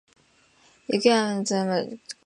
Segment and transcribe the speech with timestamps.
[0.87, 2.17] 雪や風の強まる所